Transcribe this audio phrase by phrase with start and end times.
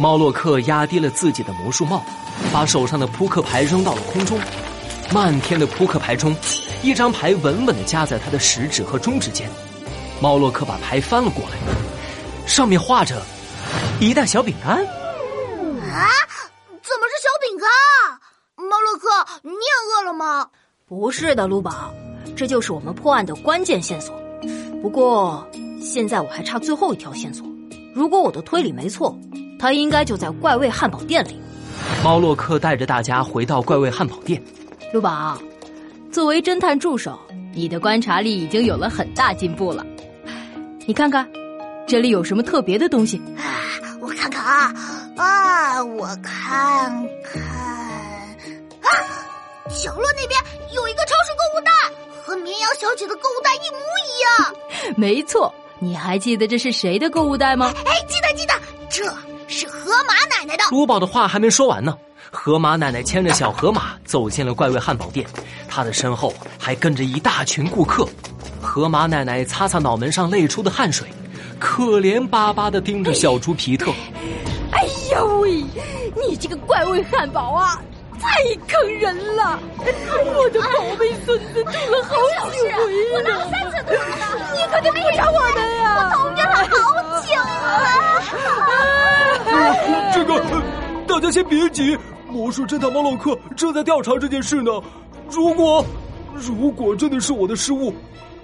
[0.00, 2.02] 猫洛克压低了自己的魔术帽，
[2.50, 4.40] 把手上的扑克牌扔到了空中。
[5.12, 6.34] 漫天的扑克牌中，
[6.82, 9.46] 一张牌稳稳的夹在他的食指和中指间。
[10.18, 11.58] 猫洛克把牌翻了过来，
[12.46, 13.20] 上面画着
[14.00, 14.78] 一袋小饼干。
[14.78, 16.08] 啊，
[16.80, 18.16] 怎么是小饼干啊？
[18.56, 19.06] 猫洛克，
[19.42, 20.48] 你也饿了吗？
[20.88, 21.92] 不是的，卢宝，
[22.34, 24.18] 这就是我们破案的关键线索。
[24.80, 25.46] 不过，
[25.82, 27.46] 现在我还差最后一条线索。
[27.94, 29.14] 如果我的推理没错。
[29.60, 31.38] 他应该就在怪味汉堡店里。
[32.02, 34.42] 猫洛克带着大家回到怪味汉堡店。
[34.92, 35.38] 卢宝，
[36.10, 37.18] 作为侦探助手，
[37.54, 39.84] 你的观察力已经有了很大进步了。
[40.86, 41.28] 你看看，
[41.86, 43.20] 这里有什么特别的东西？
[43.36, 43.44] 啊，
[44.00, 44.74] 我看看啊
[45.16, 46.90] 啊，我看
[47.22, 47.42] 看
[48.80, 48.88] 啊，
[49.68, 50.40] 角落那边
[50.74, 51.70] 有一个超市购物袋，
[52.24, 54.94] 和绵羊小姐的购物袋一模一样。
[54.96, 57.74] 没错，你还记得这是谁的购物袋吗？
[57.84, 58.54] 哎，记得记得，
[58.88, 59.04] 这。
[59.50, 60.64] 是河马奶奶的。
[60.70, 61.96] 卢宝的话还没说完呢，
[62.30, 65.26] 河马奶奶牵着小河马走进了怪味汉堡店，
[65.68, 68.08] 她的身后还跟着一大群顾客。
[68.62, 71.08] 河马奶奶擦擦脑门上泪出的汗水，
[71.58, 73.90] 可怜巴巴的盯着小猪皮特。
[74.72, 75.64] 哎呀喂，
[76.14, 77.82] 你这个怪味汉堡啊，
[78.20, 78.28] 太
[78.68, 79.58] 坑人了！
[79.78, 82.14] 我的宝贝孙子吐了好
[82.52, 84.00] 几回了，我三次吐了，
[84.54, 85.19] 你可得补偿我
[91.20, 91.94] 大家先别急，
[92.30, 94.70] 魔术侦探猫洛克正在调查这件事呢。
[95.30, 95.84] 如果，
[96.32, 97.92] 如果真的是我的失误，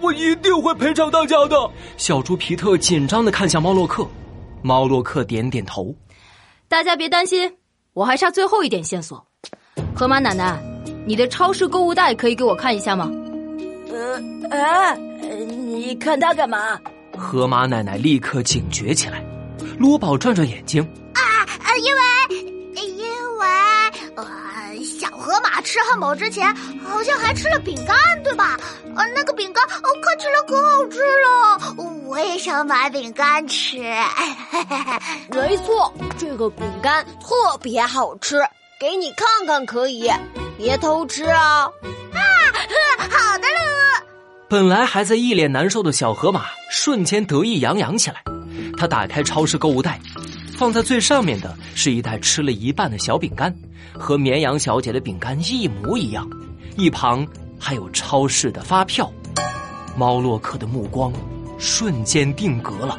[0.00, 1.56] 我一定会赔偿大家的。
[1.96, 4.04] 小猪皮特紧张的看向猫洛克，
[4.60, 5.94] 猫洛克点点头。
[6.66, 7.48] 大家别担心，
[7.92, 9.24] 我还差最后一点线索。
[9.94, 10.60] 河马奶奶，
[11.06, 13.08] 你的超市购物袋可以给我看一下吗？
[13.88, 14.96] 呃哎，
[15.46, 16.76] 你看它干嘛？
[17.16, 19.24] 河马奶奶立刻警觉起来。
[19.78, 20.84] 罗宝转转眼睛，
[24.16, 24.24] 呃，
[24.84, 28.58] 小河马吃汉堡之前好像还吃了饼干，对吧？
[28.96, 31.74] 呃，那个饼干哦，看起来可好吃了，
[32.06, 33.78] 我也想买饼干吃。
[35.30, 38.38] 没错，这个饼干特别好吃，
[38.78, 40.10] 给你看看可以，
[40.56, 41.68] 别偷吃啊！
[42.12, 42.20] 啊，
[42.98, 44.04] 好的了。
[44.48, 48.22] 本来还在一脸难受的小河马，瞬间得意洋洋起来。
[48.76, 50.00] 他打开超市购物袋，
[50.64, 53.54] 放在最上面的是一袋吃了一半的小饼干，
[53.92, 56.26] 和绵羊小姐的饼干一模一样。
[56.74, 57.26] 一旁
[57.60, 59.12] 还有超市的发票。
[59.94, 61.12] 猫洛克的目光
[61.58, 62.98] 瞬间定格了，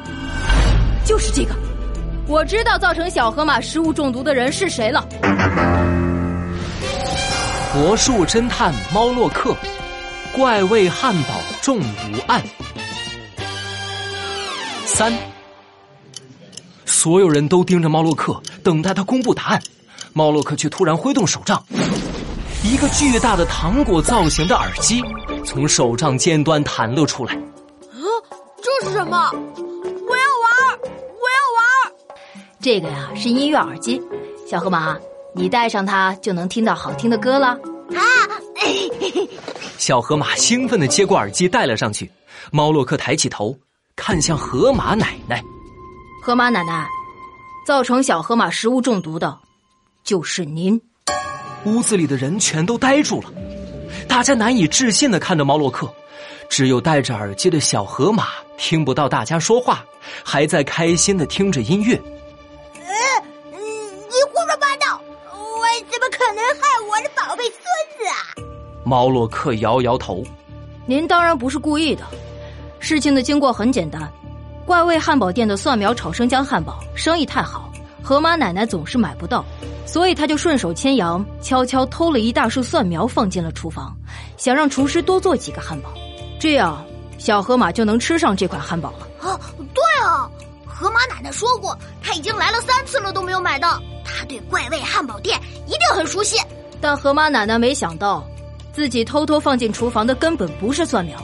[1.04, 1.56] 就是这个，
[2.28, 5.04] 我知道造成小河马食物中毒的人是谁了。
[7.74, 9.56] 魔术侦探猫洛克，
[10.32, 12.40] 怪味汉堡中毒案
[14.84, 15.12] 三。
[17.06, 19.62] 所有人都盯着猫洛克，等待他公布答案。
[20.12, 21.64] 猫洛克却突然挥动手杖，
[22.64, 25.00] 一个巨大的糖果造型的耳机
[25.44, 27.32] 从手杖尖端弹了出来。
[27.34, 28.02] 啊，
[28.60, 29.30] 这是什么？
[29.30, 30.80] 我要玩！
[30.82, 31.94] 我要玩！
[32.60, 34.02] 这个呀是音乐耳机，
[34.44, 34.98] 小河马，
[35.32, 37.50] 你戴上它就能听到好听的歌了。
[37.94, 38.02] 啊！
[39.78, 42.10] 小河马兴奋的接过耳机戴了上去。
[42.50, 43.56] 猫洛克抬起头
[43.94, 45.40] 看向河马奶奶，
[46.20, 46.84] 河马奶奶。
[47.66, 49.36] 造成小河马食物中毒的，
[50.04, 50.80] 就是您。
[51.64, 53.32] 屋子里的人全都呆住了，
[54.06, 55.92] 大家难以置信的看着猫洛克，
[56.48, 59.84] 只有戴着耳机的小河马听不到大家说话，
[60.22, 61.96] 还在开心的听着音乐。
[62.76, 62.92] 呃，
[63.50, 63.58] 你
[64.28, 65.00] 胡说八道！
[65.32, 67.58] 我怎么可能害我的宝贝孙
[67.98, 68.46] 子啊？
[68.84, 70.22] 猫洛克摇摇头，
[70.86, 72.04] 您当然不是故意的。
[72.78, 74.08] 事情的经过很简单。
[74.66, 77.70] 怪味汉堡店的蒜苗炒生姜汉堡生意太好，
[78.02, 79.44] 河马奶奶总是买不到，
[79.86, 83.96] 所以他就顺手牵羊，悄悄偷了一大束蒜苗放进了厨房，
[84.36, 85.90] 想让厨师多做几个汉堡，
[86.40, 86.84] 这样
[87.16, 89.06] 小河马就能吃上这款汉堡了。
[89.30, 89.38] 啊，
[89.72, 90.28] 对啊，
[90.66, 96.36] 河马奶奶说过，他已经来了三次了都没有买到，他对怪味汉堡店一定很熟悉。
[96.80, 98.26] 但河马奶奶没想到，
[98.72, 101.16] 自己偷偷放进厨房的根本不是蒜苗。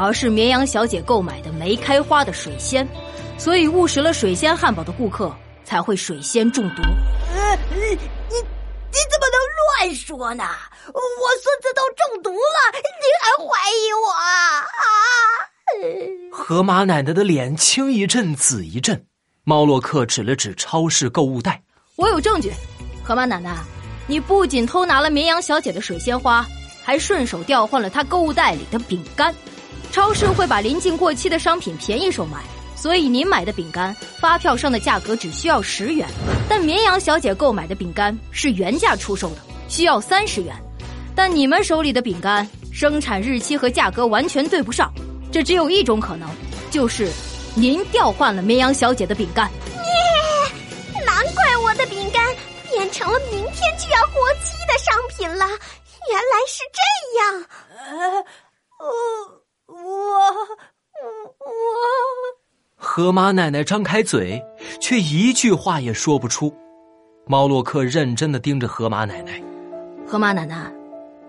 [0.00, 2.88] 而是绵羊小姐购买的没开花的水仙，
[3.36, 5.30] 所以误食了水仙汉堡的顾客
[5.62, 6.80] 才会水仙中毒。
[7.70, 9.36] 你你怎么能
[9.84, 10.44] 乱说呢？
[10.86, 12.80] 我孙子都中毒了，你
[13.20, 14.64] 还怀疑我啊？
[16.32, 19.04] 河马奶奶的脸青一阵紫一阵。
[19.44, 21.62] 猫洛克指了指超市购物袋
[21.96, 22.52] ：“我有证据，
[23.04, 23.54] 河马奶奶，
[24.06, 26.46] 你不仅偷拿了绵羊小姐的水仙花，
[26.82, 29.34] 还顺手调换了她购物袋里的饼干。”
[29.92, 32.42] 超市会把临近过期的商品便宜售卖，
[32.76, 36.06] 所以您买的饼干发票上的价格只需要十元，
[36.48, 39.36] 但绵羊小姐购买的饼干是原价出售的，
[39.68, 40.54] 需要三十元。
[41.14, 44.92] 但你们手里的饼干生产日期和价格完全对不上，
[45.32, 46.28] 这只有一种可能，
[46.70, 47.10] 就是
[47.54, 49.50] 您调换了绵羊小姐的饼干。
[49.74, 52.24] 耶， 难怪我的饼干
[52.70, 55.44] 变成了明天就要过期的商品了，
[56.08, 57.44] 原来是这样。
[57.76, 58.24] 呃，
[58.78, 59.39] 我
[59.70, 59.76] 我
[61.38, 61.46] 我。
[62.76, 64.42] 河马奶奶张开嘴，
[64.80, 66.52] 却一句话也说不出。
[67.26, 69.40] 猫洛克认真的盯着河马奶奶。
[70.06, 70.72] 河马奶奶。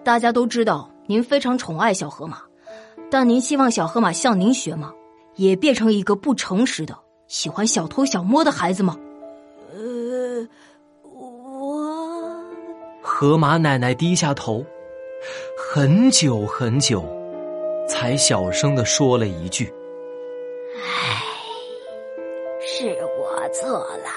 [0.04, 2.42] 大家都知道您非常宠爱小河马，
[3.12, 4.92] 但您希望小河马向您学吗？
[5.36, 6.98] 也变成一个不诚实的、
[7.28, 8.98] 喜欢小偷小摸的孩子吗？
[9.72, 10.48] 呃，
[11.04, 12.44] 我……
[13.04, 14.66] 河马奶奶低下头，
[15.72, 17.06] 很久很久，
[18.02, 19.72] 才小声的说了一句
[20.84, 21.22] ：“唉，
[22.60, 24.10] 是我错了，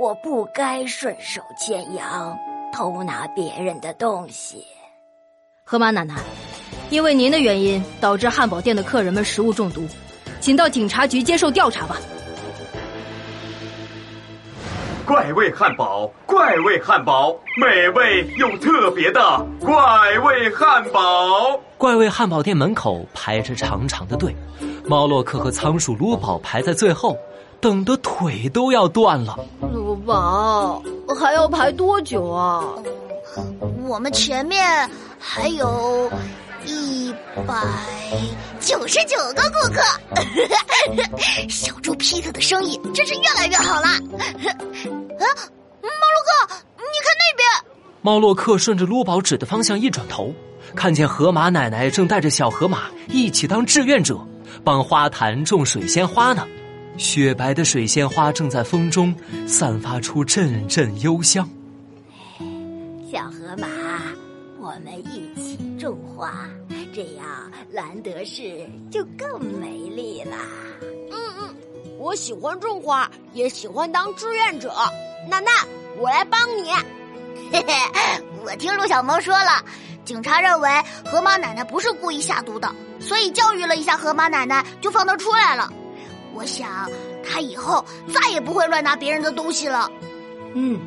[0.00, 2.36] 我不该顺手牵羊，
[2.72, 4.66] 偷拿别人的东西。”
[5.62, 6.16] 河马奶奶，
[6.90, 9.86] 因为您的原因导致汉堡店的客人们食物中毒，
[10.40, 12.00] 请到警察局接受调查吧。
[15.08, 19.20] 怪味汉堡，怪味汉堡，美味又特别的
[19.58, 19.74] 怪
[20.18, 21.58] 味汉堡。
[21.78, 24.36] 怪味汉堡店门口排着长长的队，
[24.84, 27.16] 猫洛克和仓鼠卢宝排在最后，
[27.58, 29.34] 等的腿都要断了。
[29.72, 30.82] 卢宝，
[31.18, 32.62] 还要排多久啊？
[33.86, 34.62] 我们前面
[35.18, 36.10] 还有
[36.68, 37.14] 一
[37.46, 37.54] 百
[38.60, 39.80] 九十九个顾客，
[41.48, 43.86] 小猪皮特的生意真是越来越好了。
[43.88, 45.24] 啊，
[45.80, 47.48] 猫洛克，你看那边！
[48.02, 50.30] 猫洛克顺着卢宝指的方向一转头，
[50.76, 54.20] 看见河马奶奶正带着小河马一起当志愿者，
[54.62, 56.46] 帮花坛种水仙花呢。
[56.98, 59.14] 雪白的水仙花正在风中
[59.46, 61.48] 散发出阵阵幽香。
[63.10, 63.66] 小河马，
[64.60, 66.46] 我们一起种花，
[66.98, 67.24] 这样
[67.70, 70.36] 兰德市就更美丽了。
[71.12, 71.56] 嗯嗯，
[71.96, 74.74] 我喜欢种花，也喜欢当志愿者。
[75.30, 75.48] 娜娜，
[75.96, 76.72] 我来帮你。
[77.52, 77.72] 嘿嘿，
[78.44, 79.64] 我听陆小萌说了，
[80.04, 80.68] 警察认为
[81.04, 82.68] 河马奶奶不是故意下毒的，
[82.98, 85.72] 所以教育了一下河马奶奶，就放她出来了。
[86.34, 86.90] 我想，
[87.24, 89.88] 她以后再也不会乱拿别人的东西了。
[90.54, 90.80] 嗯，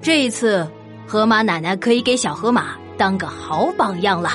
[0.00, 0.66] 这一次。
[1.06, 4.32] 河马奶奶可以给小河马当个好榜样了。